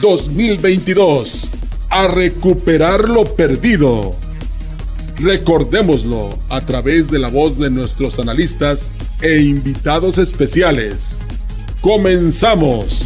[0.00, 1.48] 2022.
[1.90, 4.14] A recuperar lo perdido.
[5.16, 8.92] Recordémoslo a través de la voz de nuestros analistas
[9.22, 11.18] e invitados especiales.
[11.80, 13.02] Comenzamos.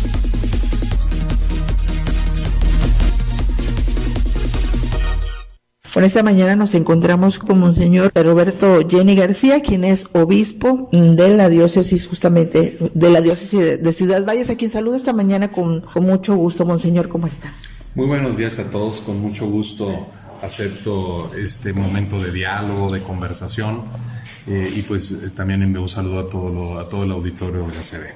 [5.95, 11.49] Bueno, esta mañana nos encontramos con Monseñor Roberto Jenny García, quien es obispo de la
[11.49, 16.35] diócesis, justamente de la diócesis de, Ciudad Valles, a quien saludo esta mañana con, mucho
[16.35, 16.67] gusto.
[16.67, 17.55] Monseñor, ¿cómo está?
[17.95, 20.09] Muy buenos días a todos, con mucho gusto
[20.43, 23.83] acepto este momento de diálogo, de conversación
[24.49, 27.73] eh, y pues eh, también envío un saludo a todo, a todo el auditorio de
[27.73, 28.15] la CD.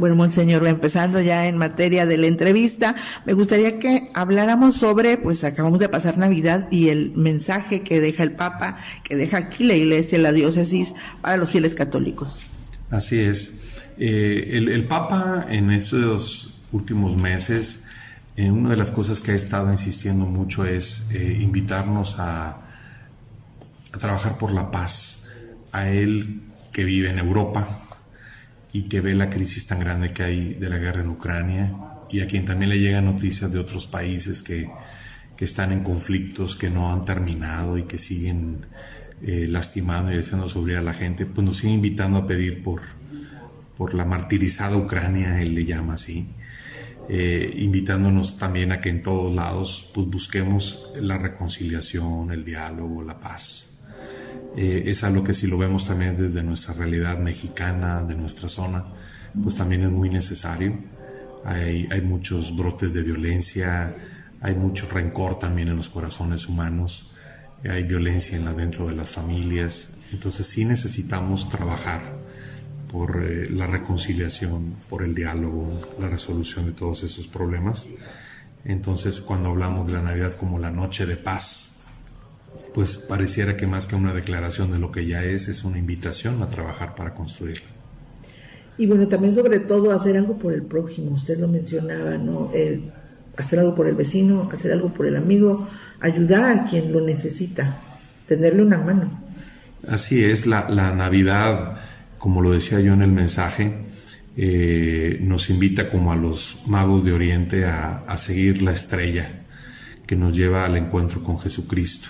[0.00, 2.96] Bueno, Monseñor, empezando ya en materia de la entrevista,
[3.26, 8.22] me gustaría que habláramos sobre, pues acabamos de pasar Navidad y el mensaje que deja
[8.22, 12.40] el Papa, que deja aquí la Iglesia, la diócesis, para los fieles católicos.
[12.88, 13.82] Así es.
[13.98, 17.84] Eh, el, Papa en estos últimos meses,
[18.36, 22.56] eh, una de las cosas que ha estado insistiendo mucho es eh, invitarnos a,
[23.92, 25.28] a trabajar por la paz.
[25.72, 26.40] A él
[26.72, 27.68] que vive en Europa,
[28.72, 31.72] y que ve la crisis tan grande que hay de la guerra en Ucrania
[32.10, 34.68] y a quien también le llegan noticias de otros países que,
[35.36, 38.66] que están en conflictos que no han terminado y que siguen
[39.22, 42.82] eh, lastimando y haciendo sufrir a la gente, pues nos sigue invitando a pedir por,
[43.76, 46.28] por la martirizada Ucrania, él le llama así,
[47.08, 53.18] eh, invitándonos también a que en todos lados pues busquemos la reconciliación, el diálogo, la
[53.18, 53.69] paz.
[54.56, 58.84] Eh, es algo que si lo vemos también desde nuestra realidad mexicana, de nuestra zona,
[59.42, 60.76] pues también es muy necesario.
[61.44, 63.94] Hay, hay muchos brotes de violencia,
[64.40, 67.12] hay mucho rencor también en los corazones humanos,
[67.68, 72.00] hay violencia en la, dentro de las familias, entonces sí necesitamos trabajar
[72.90, 77.86] por eh, la reconciliación, por el diálogo, la resolución de todos esos problemas.
[78.64, 81.79] Entonces cuando hablamos de la Navidad como la noche de paz,
[82.74, 86.42] pues pareciera que más que una declaración de lo que ya es, es una invitación
[86.42, 87.66] a trabajar para construirla.
[88.78, 92.50] Y bueno, también sobre todo hacer algo por el prójimo, usted lo mencionaba, ¿no?
[92.54, 92.92] El
[93.36, 95.68] hacer algo por el vecino, hacer algo por el amigo,
[96.00, 97.76] ayudar a quien lo necesita,
[98.26, 99.10] tenerle una mano.
[99.88, 101.78] Así es, la, Navidad,
[102.18, 103.74] como lo decía yo en el mensaje,
[104.36, 109.39] eh, nos invita como a los magos de Oriente a, a seguir la estrella
[110.10, 112.08] que nos lleva al encuentro con Jesucristo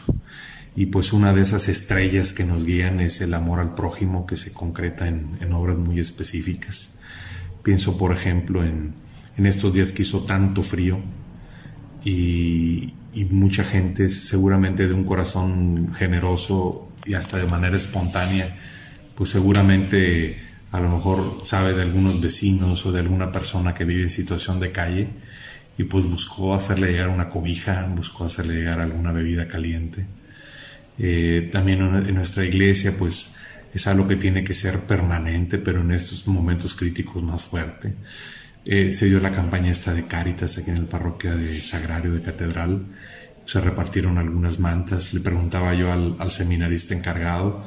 [0.74, 4.38] y pues una de esas estrellas que nos guían es el amor al prójimo que
[4.38, 6.98] se concreta en, obras muy específicas.
[7.62, 8.94] Pienso, por ejemplo, en,
[9.36, 10.98] estos días que hizo tanto frío
[12.02, 12.94] y,
[13.28, 18.48] mucha gente seguramente de un corazón generoso y hasta de manera espontánea,
[19.14, 20.40] pues seguramente
[20.72, 24.58] a lo mejor sabe de algunos vecinos o de alguna persona que vive en situación
[24.58, 25.08] de calle
[25.80, 30.06] y pues buscó hacerle llegar una cobija, buscó hacerle llegar alguna bebida caliente
[31.02, 33.36] eh, también en nuestra iglesia, pues
[33.72, 37.94] es algo que tiene que ser permanente, pero en estos momentos críticos más fuerte.
[38.66, 42.20] Eh, se dio la campaña esta de Cáritas aquí en el parroquia de Sagrario de
[42.20, 42.84] Catedral.
[43.46, 45.14] Se repartieron algunas mantas.
[45.14, 47.64] Le preguntaba yo al, seminarista encargado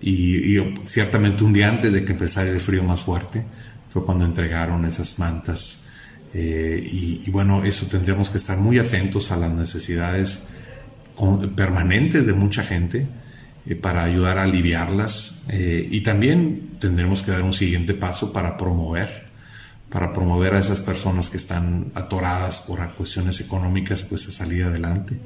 [0.00, 3.44] y, ciertamente un día antes de que empezara el frío más fuerte
[3.88, 5.91] fue cuando entregaron esas mantas.
[6.34, 10.48] Eh, y, y, bueno, eso tendríamos que estar muy atentos a las necesidades
[11.54, 13.06] permanentes de mucha gente
[13.66, 15.44] eh, para ayudar a aliviarlas.
[15.50, 19.30] Eh, y también tendremos que dar un siguiente paso para promover
[19.88, 25.18] para promover a esas personas que están atoradas por cuestiones económicas pues a salir adelante.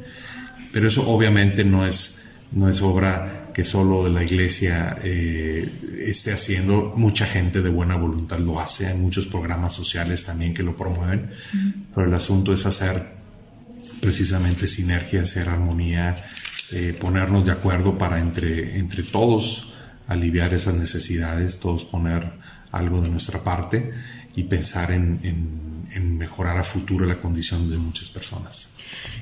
[0.72, 5.66] Pero eso obviamente no es no es obra que solo de la iglesia eh,
[6.04, 8.86] esté haciendo mucha gente de buena voluntad lo hace.
[8.86, 11.30] Hay muchos programas sociales también que lo promueven.
[11.94, 13.02] Pero el asunto es hacer
[14.02, 16.14] precisamente sinergia, hacer armonía,
[16.72, 19.72] eh, ponernos de acuerdo para entre, entre todos
[20.06, 22.30] aliviar esas necesidades, todos poner
[22.72, 23.90] algo de nuestra parte
[24.34, 28.70] y pensar en, en, mejorar a futuro la condición de muchas personas.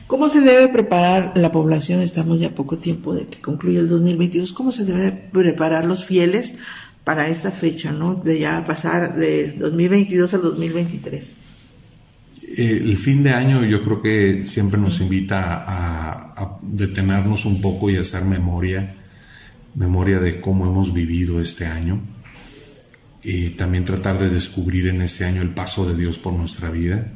[0.07, 2.01] ¿Cómo se debe preparar la población?
[2.01, 4.53] Estamos ya poco tiempo de que concluya el 2022.
[4.53, 6.55] ¿Cómo se debe preparar los fieles
[7.05, 8.15] para esta fecha, ¿no?
[8.15, 11.35] De ya pasar de 2022 al 2023
[12.57, 17.97] el fin de año yo creo que siempre nos invita a, detenernos un poco y
[17.97, 18.95] hacer memoria,
[19.75, 22.01] memoria de cómo hemos vivido este año.
[23.25, 27.11] Y también tratar de descubrir en este año el paso de Dios por nuestra vida,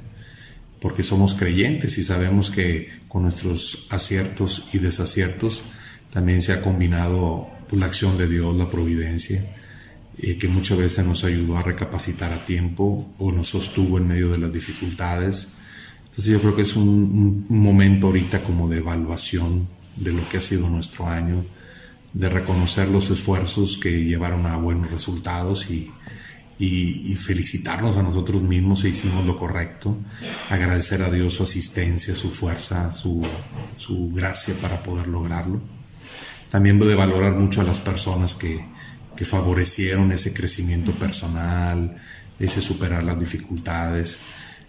[0.80, 5.62] porque somos creyentes y sabemos que con nuestros aciertos y desaciertos
[6.10, 9.42] también se ha combinado pues, la acción de Dios, la providencia
[10.20, 14.30] eh, que muchas veces nos ayudó a recapacitar a tiempo o nos sostuvo en medio
[14.30, 15.58] de las dificultades.
[16.10, 20.40] Entonces yo creo que es un, momento ahorita como de evaluación de lo que ha
[20.40, 21.44] sido nuestro año,
[22.12, 25.90] de reconocer los esfuerzos que llevaron a buenos resultados y,
[27.18, 29.96] felicitarnos a nosotros mismos si hicimos lo correcto,
[30.50, 33.24] agradecer a Dios su asistencia, su fuerza, su,
[33.76, 35.60] su gracia para poder lograrlo.
[36.50, 38.64] También de valorar mucho a las personas que,
[39.16, 41.96] que favorecieron ese crecimiento personal,
[42.38, 44.18] ese superar las dificultades.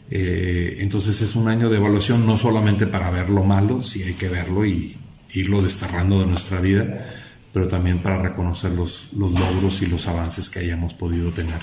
[0.10, 4.14] Eh, entonces es un año de evaluación no solamente para ver lo malo, si hay
[4.14, 4.98] que verlo y
[5.34, 7.19] irlo desterrando de nuestra vida,
[7.54, 11.60] pero también para reconocer los, los logros y los avances que hayamos podido tener.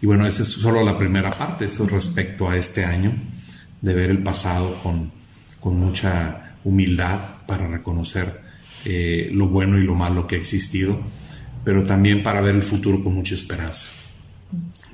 [0.00, 3.12] Y bueno, esa es solo la primera parte, eso respecto a este año,
[3.80, 5.12] de ver el pasado con,
[5.60, 8.42] con mucha humildad para reconocer
[8.84, 11.00] eh, lo bueno y lo malo que ha existido,
[11.64, 13.88] pero también para ver el futuro con mucha esperanza,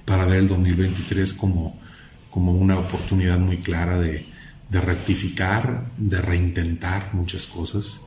[0.05, 1.81] para ver el 2023 como,
[2.31, 4.27] como una oportunidad muy clara de,
[4.69, 8.03] de rectificar, de reintentar muchas cosas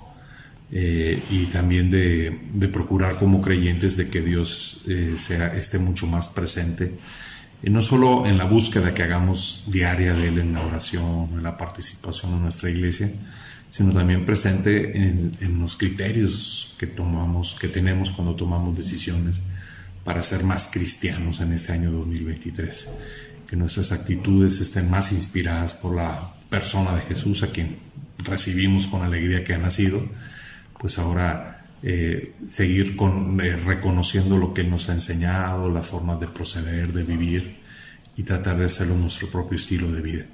[0.72, 6.30] eh, y también de, procurar como creyentes de que Dios eh, sea, esté mucho más
[6.30, 6.94] presente,
[7.64, 11.44] y no solo en la búsqueda que hagamos diaria de Él en la oración, en
[11.44, 13.12] la participación en nuestra iglesia,
[13.70, 19.44] sino también presente en, en los criterios que tomamos, que tenemos cuando tomamos decisiones
[20.04, 22.90] para ser más cristianos en este año 2023.
[23.48, 27.76] Que nuestras actitudes estén más inspiradas por la persona de Jesús, a quien
[28.18, 30.04] recibimos con alegría que ha nacido,
[30.82, 36.28] pues ahora eh, seguir con, eh, reconociendo lo que nos ha enseñado, las formas de
[36.28, 37.56] proceder, de vivir
[38.18, 40.26] y tratar de hacerlo nuestro propio estilo de vida.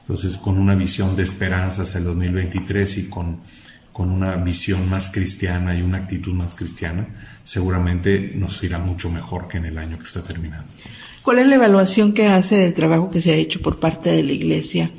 [0.00, 3.40] Entonces, con una visión de esperanza hacia el 2023 y con,
[3.92, 7.06] con una visión más cristiana y una actitud más cristiana,
[7.44, 10.66] seguramente nos irá mucho mejor que en el año que está terminando.
[11.22, 14.22] ¿Cuál es la evaluación que hace del trabajo que se ha hecho por parte de
[14.22, 14.90] la Iglesia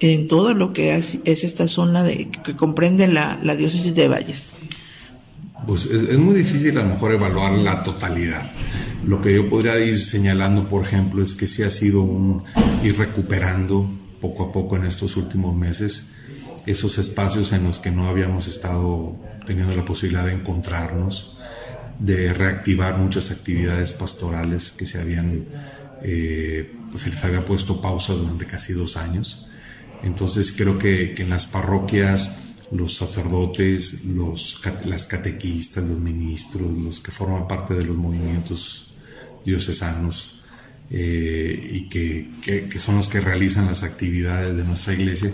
[0.00, 4.54] en todo lo que es, esta zona de, que comprende la, diócesis de Valles?
[5.66, 8.42] Pues es, muy difícil a lo mejor evaluar la totalidad.
[9.06, 12.42] Lo que yo podría ir señalando, por ejemplo, es que sí ha sido un
[12.82, 13.88] ir recuperando
[14.20, 16.14] poco a poco en estos últimos meses
[16.66, 21.38] esos espacios en los que no habíamos estado teniendo la posibilidad de encontrarnos,
[21.98, 25.44] de reactivar muchas actividades pastorales que se habían,
[26.02, 29.43] eh, pues se les había puesto pausa durante casi dos años.
[30.04, 32.40] Entonces creo que, en las parroquias
[32.72, 38.94] los sacerdotes, los, las catequistas, los ministros, los que forman parte de los movimientos
[39.44, 40.42] diocesanos
[40.90, 42.28] eh, y que,
[42.78, 45.30] son los que realizan las actividades de nuestra iglesia,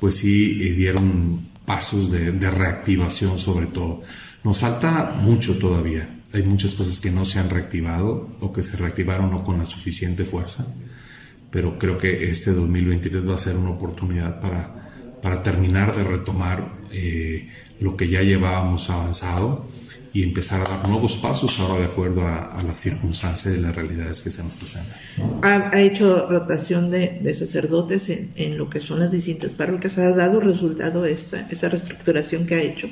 [0.00, 4.02] pues sí eh, dieron pasos de, de, reactivación sobre todo.
[4.42, 6.08] Nos falta mucho todavía.
[6.32, 9.66] Hay muchas cosas que no se han reactivado o que se reactivaron no con la
[9.66, 10.66] suficiente fuerza
[11.50, 16.64] pero creo que este 2023 va a ser una oportunidad para, para terminar de retomar
[16.92, 17.48] eh,
[17.80, 19.66] lo que ya llevábamos avanzado
[20.12, 24.20] y empezar a dar nuevos pasos ahora de acuerdo a, las circunstancias y las realidades
[24.20, 24.98] que se nos presentan.
[25.42, 29.98] Ha, hecho rotación de, de sacerdotes en, en, lo que son las distintas parroquias.
[29.98, 32.88] ¿Ha dado resultado esta, esa reestructuración que ha hecho?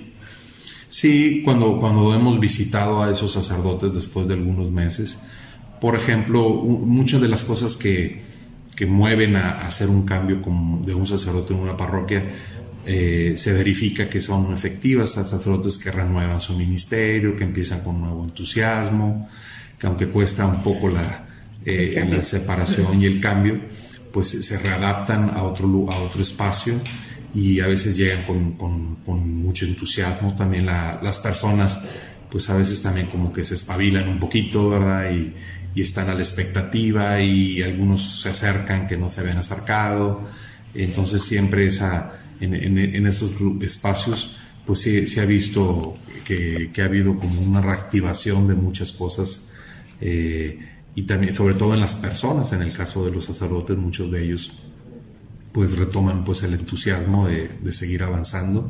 [0.89, 5.25] Sí, cuando, cuando hemos visitado a esos sacerdotes después de algunos meses,
[5.81, 8.23] por ejemplo, muchas de las cosas que,
[8.79, 10.41] que mueven a, hacer un cambio
[10.85, 12.23] de un sacerdote en una parroquia,
[12.87, 18.23] eh, se verifica que son efectivas, sacerdotes que renuevan su ministerio, que empiezan con nuevo
[18.23, 19.29] entusiasmo,
[19.81, 21.27] que aunque cuesta un poco la,
[21.67, 23.59] eh, la separación y el cambio,
[24.13, 26.75] pues se readaptan a otro, a otro espacio
[27.35, 30.37] y a veces llegan con, con, con mucho entusiasmo.
[30.37, 31.81] También las personas,
[32.31, 35.11] pues a veces también como que se espabilan un poquito, ¿verdad?
[35.11, 35.35] Y,
[35.79, 40.23] y están a la expectativa y algunos se acercan que no se habían acercado.
[40.75, 47.43] Entonces siempre esa, en, esos espacios pues se ha visto que, que, ha habido como
[47.43, 49.51] una reactivación de muchas cosas
[50.01, 50.59] eh,
[50.97, 54.25] y también sobre todo en las personas, en el caso de los sacerdotes, muchos de
[54.25, 54.55] ellos
[55.53, 58.69] pues retoman pues el entusiasmo de, de seguir avanzando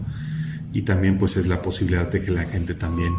[0.74, 3.14] y también pues es la posibilidad de que la gente también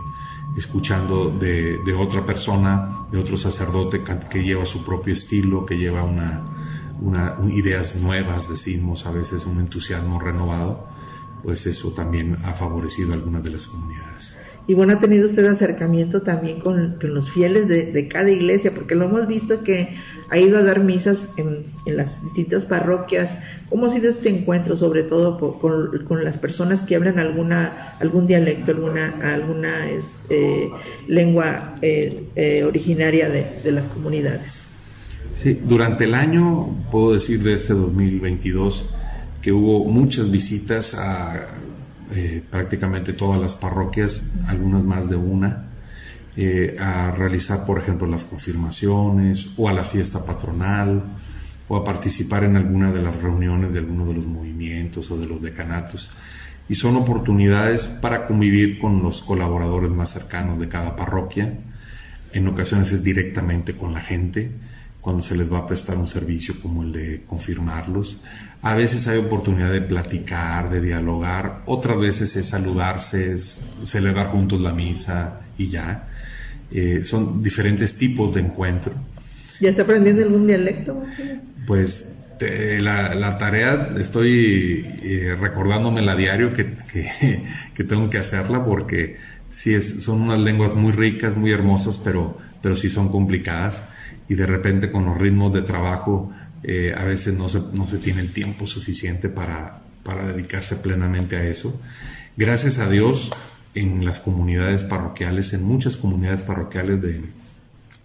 [0.59, 6.03] escuchando de, otra persona, de otro sacerdote que lleva su propio estilo, que lleva
[7.51, 10.87] ideas nuevas, decimos a veces un entusiasmo renovado,
[11.43, 14.38] pues eso también ha favorecido a algunas de las comunidades.
[14.69, 19.05] Y bueno, ha tenido usted acercamiento también con, los fieles de, cada iglesia, porque lo
[19.05, 19.97] hemos visto que
[20.29, 23.39] ha ido a dar misas en, las distintas parroquias.
[23.67, 28.69] ¿Cómo ha sido este encuentro, sobre todo con, las personas que hablan alguna, algún dialecto,
[28.69, 29.89] alguna, alguna
[30.29, 30.69] eh,
[31.07, 34.67] lengua eh, eh, originaria de, de las comunidades?
[35.35, 38.91] Sí, durante el año, puedo decir de este 2022,
[39.41, 41.47] que hubo muchas visitas a
[42.15, 45.65] eh, prácticamente todas las parroquias, algunas más de una,
[46.35, 51.03] eh, a realizar, por ejemplo, las confirmaciones o a la fiesta patronal
[51.67, 55.27] o a participar en alguna de las reuniones de alguno de los movimientos o de
[55.27, 56.09] los decanatos.
[56.67, 61.59] Y son oportunidades para convivir con los colaboradores más cercanos de cada parroquia.
[62.31, 64.51] En ocasiones es directamente con la gente,
[65.01, 68.21] cuando se les va a prestar un servicio como el de confirmarlos.
[68.61, 74.59] A veces hay oportunidad de platicar, de dialogar, otras veces es saludarse, es celebrar juntos
[74.61, 76.09] la misa y ya.
[76.71, 78.93] Eh, son diferentes tipos de encuentro.
[79.61, 81.01] ¿Ya está aprendiendo algún dialecto?
[81.65, 86.67] Pues la, tarea, estoy eh, recordándome la diario que,
[87.73, 89.17] que, tengo que hacerla porque
[89.49, 93.89] sí, es, son unas lenguas muy ricas, muy hermosas, pero, pero sí son complicadas
[94.27, 96.31] y de repente con los ritmos de trabajo
[96.63, 101.37] eh, a veces no se, no se tiene el tiempo suficiente para, para dedicarse plenamente
[101.37, 101.79] a eso.
[102.37, 103.31] Gracias a Dios,
[103.75, 107.21] en las comunidades parroquiales, en muchas comunidades parroquiales de,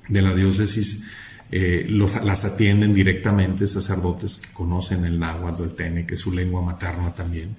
[0.08, 1.04] de la diócesis,
[1.50, 6.32] eh, los, las atienden directamente sacerdotes que conocen el náhuatl el tene, que es su
[6.32, 7.54] lengua materna también.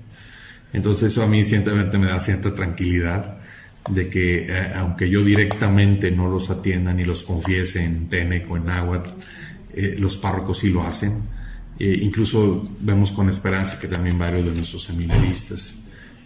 [0.73, 3.37] Entonces eso a mí ciertamente me da cierta tranquilidad
[3.89, 8.57] de que eh, aunque yo directamente no los atienda ni los confiese en Tenec o
[8.57, 9.11] en Náhuatl,
[9.75, 11.23] eh, los párrocos sí lo hacen.
[11.79, 15.81] Eh, incluso vemos con esperanza que también varios de nuestros seminaristas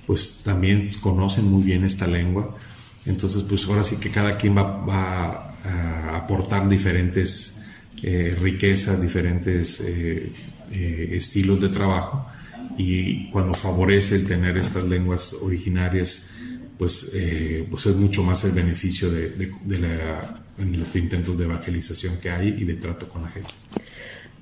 [0.05, 2.55] pues también conocen muy bien esta lengua.
[3.05, 7.63] Entonces pues ahora sí que cada quien va, va a aportar diferentes
[8.01, 9.83] riquezas, diferentes
[10.71, 12.25] estilos de trabajo
[12.77, 16.31] y cuando favorece el tener estas lenguas originarias
[16.79, 19.51] pues, eh, pues es mucho más el beneficio de,
[20.57, 23.49] los intentos de evangelización que hay y de trato con la gente.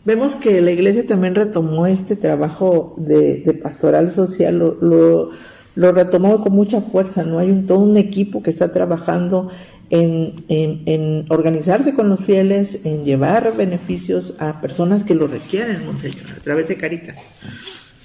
[0.06, 5.32] Vemos que la iglesia también retomó este trabajo de, pastoral social, lo,
[5.75, 7.39] retomó con mucha fuerza, ¿no?
[7.39, 9.50] Hay un, todo un equipo que está trabajando
[9.89, 16.38] en, en, organizarse con los fieles, en llevar beneficios a personas que lo requieren, Monseñor,
[16.38, 17.32] a través de Caritas.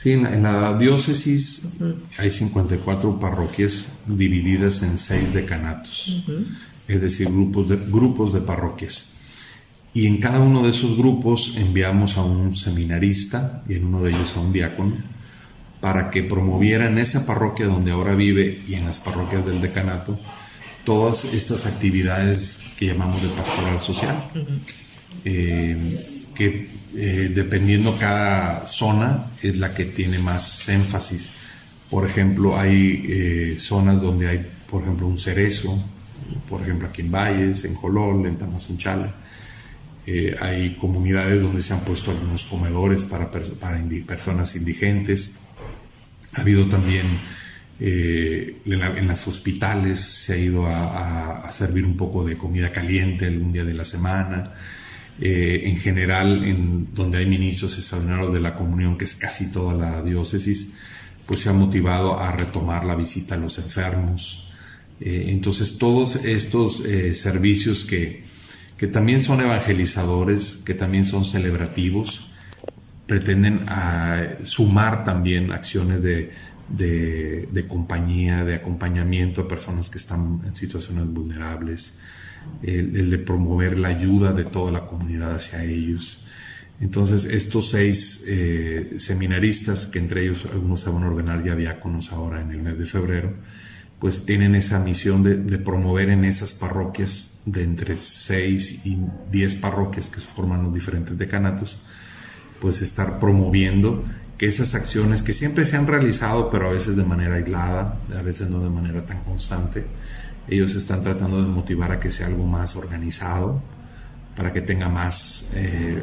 [0.02, 1.78] Sí, en la, diócesis
[2.18, 6.24] hay 54 parroquias divididas en seis decanatos,
[6.88, 9.18] es decir, grupos de, grupos de parroquias.
[9.94, 14.10] Y en cada uno de esos grupos enviamos a un seminarista y en uno de
[14.10, 14.96] ellos a un diácono
[15.80, 20.18] para que promoviera en esa parroquia donde ahora vive y en las parroquias del decanato
[20.84, 24.16] todas estas actividades que llamamos de pastoral social,
[25.24, 25.80] eh,
[26.34, 31.32] que eh, dependiendo cada zona, es la que tiene más énfasis.
[31.90, 35.82] Por ejemplo, hay eh, zonas donde hay, por ejemplo, un cerezo,
[36.48, 39.08] por ejemplo, aquí en Valles, en Jolol, en Tamazunchale.
[40.06, 45.40] Eh, hay comunidades donde se han puesto algunos comedores para, para personas indigentes.
[46.34, 47.06] Ha habido también
[47.80, 53.50] en, los hospitales, se ha ido a, a, servir un poco de comida caliente un
[53.50, 54.52] día de la semana.
[55.20, 59.74] Eh, en general, en donde hay ministros extraordinarios de la comunión, que es casi toda
[59.74, 60.74] la diócesis,
[61.26, 64.50] pues se ha motivado a retomar la visita a los enfermos.
[65.00, 68.24] Eh, entonces, todos estos eh, servicios que,
[68.76, 72.32] que también son evangelizadores, que también son celebrativos,
[73.06, 76.32] pretenden a, sumar también acciones de,
[76.68, 81.98] de, de, compañía, de acompañamiento a personas que están en situaciones vulnerables,
[82.62, 86.24] el, de promover la ayuda de toda la comunidad hacia ellos.
[86.80, 92.12] Entonces, estos seis eh, seminaristas, que entre ellos algunos se van a ordenar ya diáconos
[92.12, 93.32] ahora en el mes de febrero,
[94.00, 98.98] pues tienen esa misión de, de, promover en esas parroquias de entre seis y
[99.30, 101.78] diez parroquias que forman los diferentes decanatos,
[102.60, 104.04] pues estar promoviendo
[104.42, 108.22] que esas acciones que siempre se han realizado, pero a veces de manera aislada, a
[108.22, 109.84] veces no de manera tan constante,
[110.48, 113.62] ellos están tratando de motivar a que sea algo más organizado,
[114.36, 116.02] para que tenga más, eh,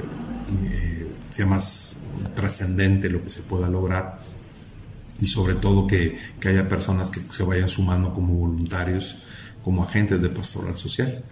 [0.71, 4.19] eh, sea más trascendente lo que se pueda lograr
[5.21, 9.17] y sobre todo que, que, haya personas que se vayan sumando como voluntarios,
[9.63, 11.23] como agentes de pastoral social.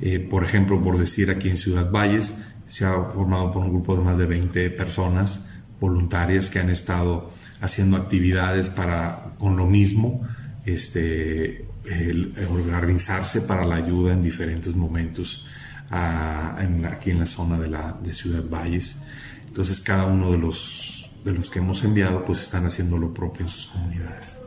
[0.00, 2.34] Eh, por ejemplo, por decir aquí en Ciudad Valles,
[2.66, 5.46] se ha formado por un grupo de más de 20 personas
[5.80, 7.30] voluntarias que han estado
[7.60, 10.26] haciendo actividades para, con lo mismo,
[10.64, 15.48] este, el, organizarse para la ayuda en diferentes momentos
[15.90, 19.02] aquí en la zona de, la, de Ciudad Valles.
[19.46, 23.44] Entonces cada uno de los, de los que hemos enviado pues están haciendo lo propio
[23.44, 24.38] en sus comunidades.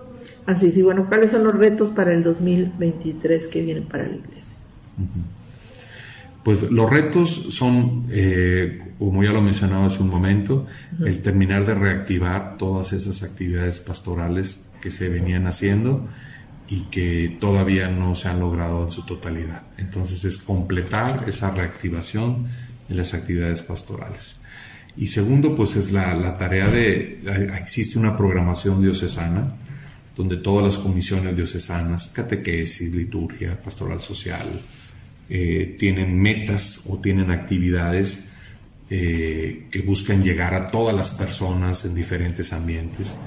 [0.45, 4.57] Así, sí, bueno, ¿cuáles son los retos para el 2023 que vienen para la iglesia?
[6.43, 10.67] Pues los retos son, eh, como ya lo mencionaba hace un momento,
[11.03, 16.07] el terminar de reactivar todas esas actividades pastorales que se venían haciendo
[16.67, 19.63] y que todavía no se han logrado en su totalidad.
[19.77, 22.47] Entonces es completar esa reactivación
[22.87, 24.41] de las actividades pastorales.
[24.97, 27.19] Y segundo, pues es la, tarea de,
[27.59, 29.53] existe una programación diocesana,
[30.15, 34.47] donde todas las comisiones diocesanas, catequesis, liturgia, pastoral social,
[35.29, 38.29] eh, tienen metas o tienen actividades
[38.89, 43.17] eh, que buscan llegar a todas las personas en diferentes ambientes.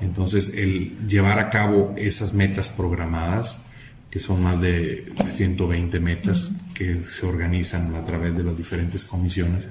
[0.00, 3.66] Entonces, el llevar a cabo esas metas programadas,
[4.10, 9.66] que son más de 120 metas que se organizan a través de las diferentes comisiones,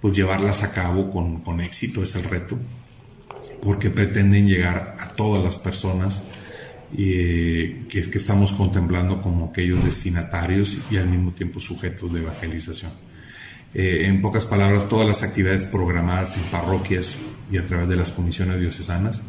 [0.00, 2.58] pues llevarlas a cabo con, éxito es el reto,
[3.62, 6.22] porque pretenden llegar a todas las personas
[6.96, 12.92] eh, que, que, estamos contemplando como aquellos destinatarios y al mismo tiempo sujetos de evangelización.
[13.74, 17.18] Eh, en pocas palabras, todas las actividades programadas en parroquias
[17.50, 19.22] y a través de las comisiones diocesanas,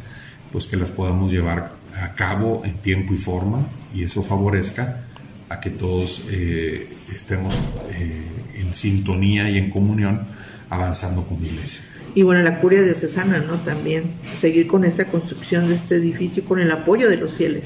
[0.53, 3.59] pues que las podamos llevar a cabo en tiempo y forma
[3.93, 5.01] y eso favorezca
[5.49, 7.59] a que todos eh, estemos
[7.99, 10.21] en sintonía y en comunión
[10.69, 11.83] avanzando con la iglesia.
[12.15, 13.55] Y bueno, la curia diocesana, ¿no?
[13.57, 14.03] También
[14.39, 17.63] seguir con esta construcción de este edificio con el apoyo de los fieles.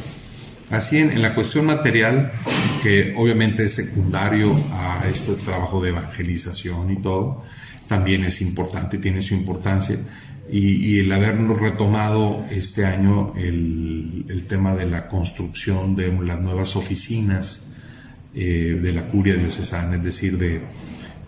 [0.69, 2.31] Así en, en la cuestión material,
[2.83, 7.43] que obviamente es secundario a este trabajo de evangelización y todo,
[7.87, 9.97] también es importante, tiene su importancia.
[10.49, 16.75] Y, el habernos retomado este año el, el, tema de la construcción de las nuevas
[16.75, 17.73] oficinas
[18.33, 20.61] eh, de la curia diocesana, es decir, de,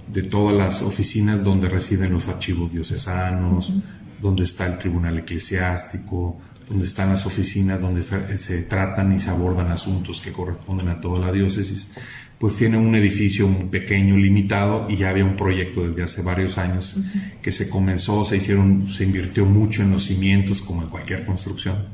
[0.07, 3.73] de todas las oficinas donde residen los archivos diocesanos,
[4.21, 9.71] donde está el tribunal eclesiástico, donde están las oficinas donde se tratan y se abordan
[9.71, 11.91] asuntos que corresponden a toda la diócesis,
[12.37, 16.95] pues tiene un edificio pequeño, limitado, y ya había un proyecto desde hace varios años
[17.41, 21.87] que se comenzó, se hicieron, se invirtió mucho en los cimientos, como en cualquier construcción,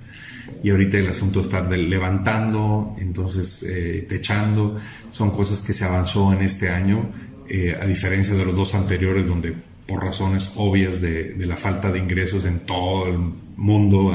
[0.61, 4.77] y ahorita el asunto está levantando, entonces eh, techando,
[5.11, 7.09] son cosas que se avanzó en este año
[7.49, 9.53] eh, a diferencia de los dos anteriores donde
[9.87, 13.17] por razones obvias de, la falta de ingresos en todo el
[13.55, 14.11] mundo,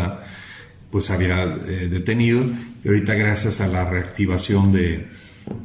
[0.90, 2.44] pues había eh, detenido.
[2.84, 5.08] Y ahorita gracias a la reactivación de,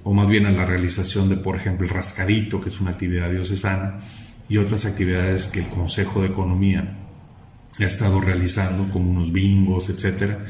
[0.04, 3.30] o más bien a la realización de, por ejemplo, el rascadito, que es una actividad
[3.30, 4.00] diocesana,
[4.48, 6.98] y otras actividades que el Consejo de Economía
[7.80, 10.46] ha estado realizando, como unos bingos, etcétera,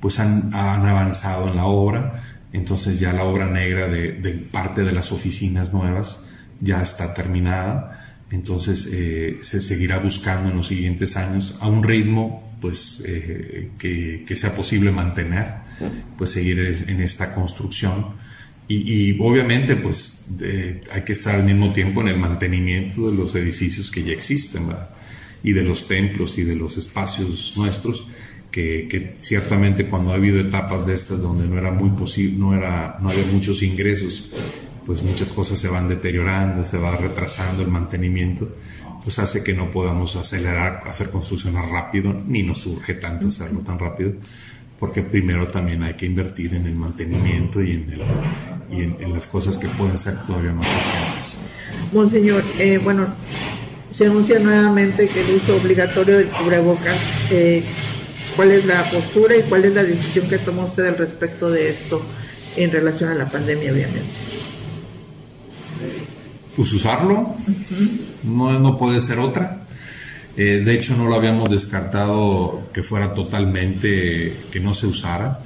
[0.00, 2.22] pues han, avanzado en la obra.
[2.52, 6.26] Entonces ya la obra negra de, de parte de las oficinas nuevas
[6.60, 12.51] ya está terminada, entonces eh, se seguirá buscando en los siguientes años a un ritmo
[12.62, 15.46] pues eh, que, sea posible mantener,
[16.16, 18.22] pues seguir en esta construcción.
[18.68, 20.30] Y, obviamente pues
[20.92, 24.68] hay que estar al mismo tiempo en el mantenimiento de los edificios que ya existen
[25.42, 28.06] y de los templos y de los espacios nuestros
[28.50, 32.56] que, que, ciertamente cuando ha habido etapas de estas donde no era muy posible, no
[32.56, 34.30] era, no había muchos ingresos
[34.86, 38.48] pues muchas cosas se van deteriorando, se va retrasando el mantenimiento,
[39.02, 43.78] pues hace que no podamos acelerar, hacer construcciones rápido, ni nos urge tanto hacerlo tan
[43.78, 44.12] rápido,
[44.78, 47.98] porque primero también hay que invertir en el mantenimiento y en,
[48.70, 51.38] y en, las cosas que pueden ser todavía más urgentes.
[51.92, 53.08] Monseñor, eh, bueno,
[53.90, 57.30] se anuncia nuevamente que el uso obligatorio del cubrebocas.
[57.30, 57.62] Eh,
[58.36, 61.68] ¿Cuál es la postura y cuál es la decisión que toma usted al respecto de
[61.68, 62.02] esto
[62.56, 64.00] en relación a la pandemia, obviamente?
[66.56, 67.34] Pues usarlo,
[68.24, 69.62] no, no puede ser otra.
[70.36, 75.40] Eh, de hecho, no lo habíamos descartado que fuera totalmente que no se usara,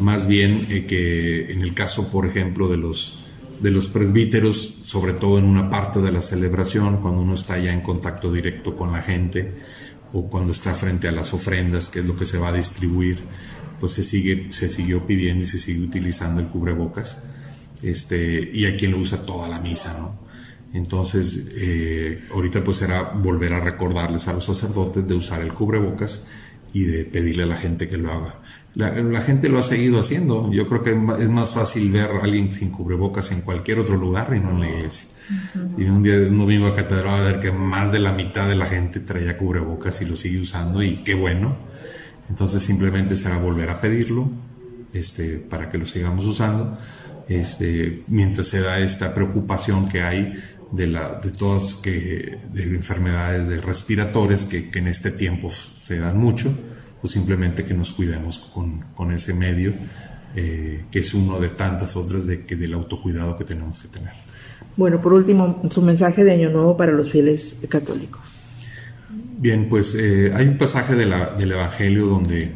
[0.00, 3.26] más bien eh, que en el caso, por ejemplo, de los,
[3.60, 7.72] de los presbíteros, sobre todo en una parte de la celebración, cuando uno está ya
[7.72, 9.52] en contacto directo con la gente
[10.12, 13.18] o cuando está frente a las ofrendas, que es lo que se va a distribuir,
[13.78, 17.24] pues se, sigue, se siguió pidiendo y se sigue utilizando el cubrebocas.
[17.82, 20.29] Este, y hay quien lo usa toda la misa, ¿no?
[20.72, 26.24] Entonces, eh, ahorita pues será volver a recordarles a los sacerdotes de usar el cubrebocas
[26.72, 28.40] y de pedirle a la gente que lo haga.
[28.74, 30.52] La, gente lo ha seguido haciendo.
[30.52, 34.32] Yo creo que es más fácil ver a alguien sin cubrebocas en cualquier otro lugar
[34.32, 35.08] y no en la iglesia.
[35.74, 38.54] Si un día uno vino a catedral a ver que más de la mitad de
[38.54, 41.56] la gente traía cubrebocas y lo sigue usando y qué bueno.
[42.28, 44.30] Entonces simplemente será volver a pedirlo
[44.92, 46.78] este, para que lo sigamos usando.
[47.28, 50.34] Este, mientras se da esta preocupación que hay
[50.72, 55.98] de, la, de todas que, de enfermedades de respiratorias que, que, en este tiempo se
[55.98, 56.52] dan mucho,
[57.00, 59.72] pues simplemente que nos cuidemos con, con ese medio,
[60.36, 64.12] eh, que es uno de tantas otras de, que, del autocuidado que tenemos que tener.
[64.76, 68.20] Bueno, por último, su mensaje de Año Nuevo para los fieles católicos.
[69.38, 72.52] Bien, pues eh, hay un pasaje del Evangelio donde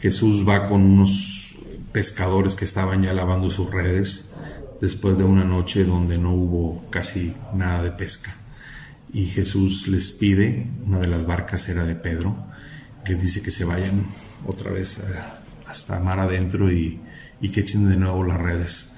[0.00, 1.54] Jesús va con unos
[1.92, 4.27] pescadores que estaban ya lavando sus redes
[4.80, 8.34] después de una noche donde no hubo casi nada de pesca.
[9.12, 12.36] Y Jesús les pide, una de las barcas era de Pedro,
[13.04, 14.04] que dice que se vayan
[14.46, 15.02] otra vez
[15.66, 17.00] hasta mar adentro y,
[17.52, 18.96] que echen de nuevo las redes.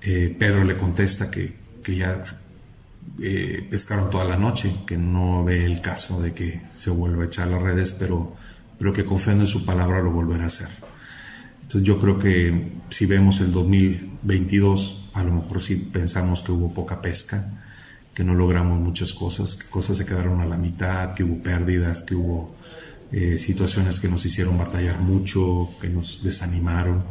[0.00, 1.54] Eh, Pedro le contesta que,
[1.86, 2.22] ya
[3.20, 7.26] eh, pescaron toda la noche, que no ve el caso de que se vuelva a
[7.26, 8.34] echar las redes, pero,
[8.78, 10.68] pero que confiando en su palabra lo volverá a hacer.
[11.66, 16.72] Entonces yo creo que si vemos el 2022, a lo mejor sí pensamos que hubo
[16.72, 17.44] poca pesca,
[18.14, 22.04] que no logramos muchas cosas, que cosas se quedaron a la mitad, que hubo pérdidas,
[22.04, 22.54] que hubo
[23.10, 27.02] eh, situaciones que nos hicieron batallar mucho, que nos desanimaron.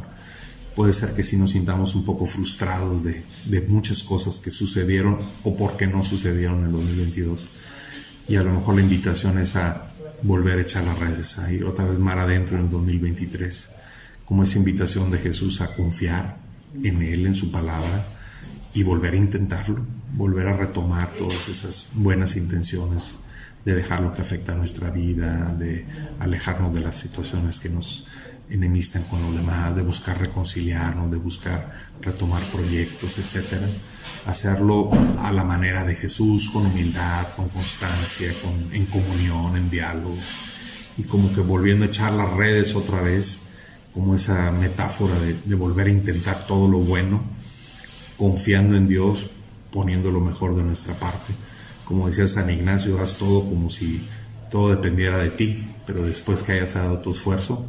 [0.74, 5.18] Puede ser que sí nos sintamos un poco frustrados de, de muchas cosas que sucedieron
[5.44, 7.50] o porque no sucedieron en el 2022.
[8.30, 9.92] Y a lo mejor la invitación es a
[10.22, 13.75] volver a echar las redes, a ir otra vez mar adentro en el 2023
[14.26, 16.38] como esa invitación de Jesús a confiar
[16.84, 18.06] en Él, en su palabra,
[18.74, 23.16] y volver a intentarlo, volver a retomar todas esas buenas intenciones
[23.64, 25.86] de dejar lo que afecta a nuestra vida, de
[26.20, 28.08] alejarnos de las situaciones que nos
[28.50, 33.68] enemistan con los demás, de buscar reconciliarnos, de buscar retomar proyectos, etcétera.
[34.28, 40.16] Hacerlo a la manera de Jesús, con humildad, con constancia, con, en comunión, en diálogo,
[40.98, 43.45] y como que volviendo a echar las redes otra vez
[43.96, 47.24] como esa metáfora de, volver a intentar todo lo bueno,
[48.18, 49.30] confiando en Dios,
[49.72, 51.34] poniendo lo mejor de nuestra parte.
[51.86, 54.06] Como decía San Ignacio, haz todo como si
[54.52, 57.66] todo dependiera de ti, pero después que hayas dado tu esfuerzo,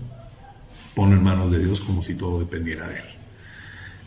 [0.97, 3.05] pon en manos de Dios como si todo dependiera de Él.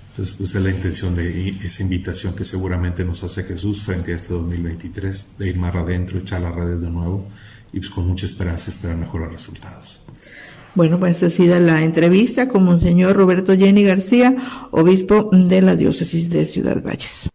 [0.09, 4.15] Entonces, pues es la intención de esa invitación que seguramente nos hace Jesús frente a
[4.15, 7.29] este 2023, de ir más adentro, echar las redes de nuevo
[7.71, 10.01] y pues con mucha esperanza esperar mejores resultados.
[10.75, 14.35] Bueno, pues ha sido la entrevista con Monseñor Roberto Jenny García,
[14.71, 17.29] obispo de la diócesis de Ciudad Valles.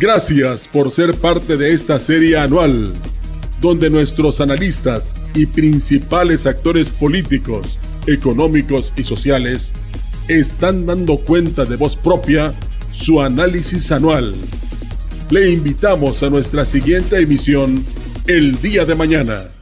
[0.00, 2.92] Gracias por ser parte de esta serie anual,
[3.60, 9.72] donde nuestros analistas y principales actores políticos, económicos y sociales
[10.28, 12.54] están dando cuenta de voz propia
[12.92, 14.34] su análisis anual.
[15.30, 17.84] Le invitamos a nuestra siguiente emisión
[18.26, 19.48] el día de mañana.